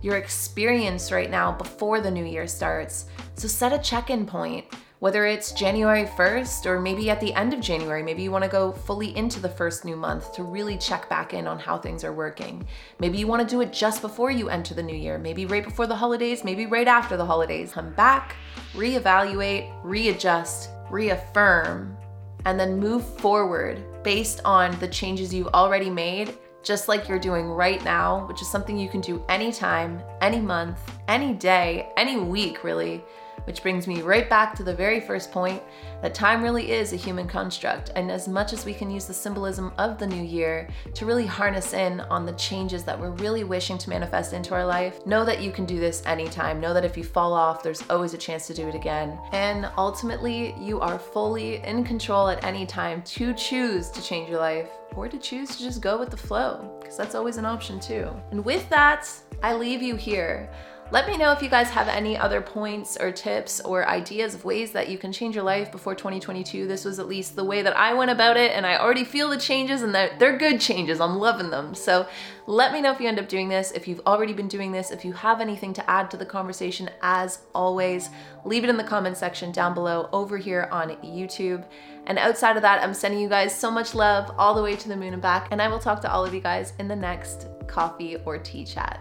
your 0.03 0.17
experience 0.17 1.13
right 1.13 1.31
now 1.31 1.53
before 1.53 2.01
the 2.01 2.11
new 2.11 2.25
year 2.25 2.49
starts. 2.49 3.07
So, 3.37 3.47
set 3.47 3.73
a 3.73 3.79
check 3.79 4.11
in 4.11 4.27
point 4.27 4.65
whether 5.03 5.27
it's 5.27 5.51
January 5.51 6.05
1st 6.05 6.65
or 6.65 6.81
maybe 6.81 7.11
at 7.11 7.19
the 7.19 7.35
end 7.35 7.53
of 7.53 7.59
January, 7.59 8.05
maybe 8.05 8.23
you 8.23 8.31
want 8.31 8.45
to 8.45 8.49
go 8.49 8.71
fully 8.71 9.17
into 9.17 9.41
the 9.41 9.49
first 9.49 9.85
new 9.85 9.97
month 9.97 10.33
to 10.33 10.45
really 10.45 10.79
check 10.79 11.09
back 11.09 11.35
in 11.35 11.49
on 11.49 11.59
how 11.59 11.77
things 11.77 12.05
are 12.05 12.13
working. 12.13 12.65
Maybe 13.01 13.19
you 13.19 13.27
want 13.27 13.43
to 13.43 13.53
do 13.53 13.63
it 13.63 13.73
just 13.73 14.01
before 14.01 14.31
you 14.31 14.49
enter 14.49 14.75
the 14.75 14.83
new 14.85 14.95
year, 14.95 15.19
maybe 15.19 15.45
right 15.45 15.65
before 15.65 15.89
the 15.89 15.97
holidays, 15.97 16.45
maybe 16.45 16.67
right 16.67 16.87
after 16.87 17.17
the 17.17 17.27
holidays. 17.27 17.73
Come 17.73 17.93
back, 17.95 18.37
reevaluate, 18.75 19.75
readjust, 19.83 20.71
reaffirm, 20.89 21.97
and 22.45 22.61
then 22.61 22.79
move 22.79 23.05
forward 23.19 23.83
based 24.05 24.41
on 24.45 24.79
the 24.79 24.87
changes 24.87 25.35
you've 25.35 25.49
already 25.49 25.91
made 25.91 26.39
just 26.63 26.87
like 26.87 27.09
you're 27.09 27.19
doing 27.19 27.49
right 27.49 27.83
now, 27.85 28.25
which 28.29 28.41
is 28.41 28.49
something 28.49 28.79
you 28.79 28.89
can 28.89 29.01
do 29.01 29.25
anytime, 29.29 30.01
any 30.21 30.39
month, 30.39 30.79
any 31.09 31.33
day, 31.35 31.89
any 31.97 32.19
week, 32.21 32.63
really. 32.63 33.03
Which 33.45 33.63
brings 33.63 33.87
me 33.87 34.03
right 34.03 34.31
back 34.31 34.55
to 34.57 34.63
the 34.63 34.75
very 34.75 35.01
first 35.01 35.33
point 35.33 35.63
that 36.01 36.15
time 36.15 36.43
really 36.43 36.71
is 36.71 36.93
a 36.93 36.97
human 36.97 37.27
construct. 37.27 37.91
And 37.97 38.11
as 38.11 38.29
much 38.29 38.53
as 38.53 38.65
we 38.65 38.75
can 38.75 38.91
use 38.91 39.07
the 39.07 39.15
symbolism 39.15 39.73
of 39.79 39.99
the 39.99 40.07
new 40.07 40.23
year 40.23 40.69
to 40.95 41.07
really 41.07 41.27
harness 41.27 41.73
in 41.73 42.01
on 42.01 42.25
the 42.25 42.33
changes 42.33 42.85
that 42.85 42.99
we're 42.99 43.11
really 43.11 43.45
wishing 43.45 43.79
to 43.79 43.91
manifest 43.91 44.33
into 44.33 44.55
our 44.55 44.65
life, 44.65 45.05
know 45.07 45.25
that 45.25 45.43
you 45.43 45.51
can 45.51 45.65
do 45.65 45.81
this 45.81 46.03
anytime. 46.07 46.61
Know 46.61 46.73
that 46.73 46.85
if 46.85 46.97
you 46.97 47.05
fall 47.05 47.33
off, 47.33 47.63
there's 47.63 47.83
always 47.91 48.15
a 48.15 48.19
chance 48.19 48.47
to 48.47 48.55
do 48.55 48.69
it 48.69 48.75
again. 48.75 49.19
And 49.33 49.69
ultimately, 49.77 50.55
you 50.59 50.81
are 50.81 50.99
fully 50.99 51.57
in 51.65 51.85
control 51.85 52.29
at 52.29 52.45
any 52.45 52.67
time 52.67 53.03
to 53.03 53.35
choose 53.35 53.91
to 53.91 54.03
change 54.03 54.29
your 54.29 54.39
life 54.39 54.71
or 54.95 55.09
to 55.09 55.19
choose 55.19 55.57
to 55.57 55.63
just 55.63 55.81
go 55.81 55.99
with 55.99 56.11
the 56.11 56.17
flow, 56.17 56.79
because 56.81 56.97
that's 56.97 57.15
always 57.15 57.39
an 57.39 57.47
option 57.47 57.81
too. 57.81 58.09
And 58.31 58.45
with 58.45 58.69
that, 58.69 59.09
I 59.43 59.55
leave 59.55 59.83
you 59.83 59.97
here. 59.97 60.51
Let 60.93 61.09
me 61.09 61.17
know 61.17 61.33
if 61.33 61.43
you 61.43 61.49
guys 61.49 61.71
have 61.71 61.89
any 61.89 62.19
other 62.19 62.43
points 62.43 62.99
or 62.99 63.11
tips 63.11 63.63
or 63.63 63.89
ideas 63.89 64.35
of 64.35 64.45
ways 64.45 64.73
that 64.73 64.91
you 64.91 64.99
can 64.99 65.11
change 65.11 65.35
your 65.35 65.43
life 65.43 65.73
before 65.73 65.95
2022. 65.95 66.67
This 66.67 66.85
was 66.85 66.99
at 66.99 67.09
least 67.09 67.35
the 67.35 67.43
way 67.43 67.63
that 67.63 67.75
I 67.75 67.95
went 67.95 68.11
about 68.11 68.37
it, 68.37 68.53
and 68.53 68.67
I 68.67 68.77
already 68.77 69.05
feel 69.05 69.31
the 69.31 69.39
changes, 69.39 69.81
and 69.81 69.95
they're, 69.95 70.15
they're 70.19 70.37
good 70.37 70.61
changes. 70.61 71.01
I'm 71.01 71.17
loving 71.17 71.49
them. 71.49 71.75
So 71.75 72.07
let 72.47 72.75
me 72.75 72.83
know 72.83 72.93
if 72.93 73.01
you 73.01 73.09
end 73.09 73.19
up 73.19 73.27
doing 73.27 73.49
this, 73.49 73.71
if 73.71 73.89
you've 73.89 74.03
already 74.07 74.35
been 74.35 74.49
doing 74.49 74.71
this, 74.71 74.91
if 74.91 75.03
you 75.03 75.15
have 75.15 75.41
anything 75.41 75.73
to 75.73 75.91
add 75.91 76.11
to 76.11 76.19
the 76.19 76.27
conversation. 76.27 76.91
As 77.01 77.39
always, 77.55 78.11
leave 78.45 78.63
it 78.63 78.69
in 78.69 78.77
the 78.77 78.85
comment 78.85 79.17
section 79.17 79.51
down 79.51 79.73
below 79.73 80.11
over 80.13 80.37
here 80.37 80.69
on 80.71 80.91
YouTube. 80.97 81.65
And 82.07 82.19
outside 82.19 82.57
of 82.57 82.63
that, 82.63 82.83
I'm 82.83 82.93
sending 82.93 83.19
you 83.19 83.31
guys 83.31 83.59
so 83.59 83.71
much 83.71 83.95
love 83.95 84.31
all 84.37 84.53
the 84.53 84.63
way 84.63 84.77
to 84.77 84.89
the 84.89 84.97
moon 84.97 85.15
and 85.15 85.23
back, 85.23 85.49
and 85.53 85.63
I 85.63 85.69
will 85.69 85.79
talk 85.79 86.03
to 86.03 86.13
all 86.13 86.27
of 86.27 86.35
you 86.35 86.41
guys 86.41 86.75
in 86.79 86.87
the 86.87 86.97
next 86.97 87.47
coffee 87.67 88.19
or 88.27 88.37
tea 88.37 88.67
chat. 88.67 89.01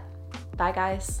Bye, 0.56 0.72
guys. 0.72 1.20